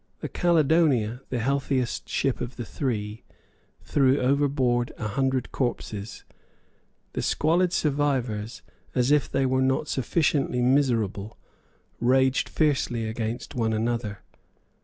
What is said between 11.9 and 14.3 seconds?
raged fiercely against one another.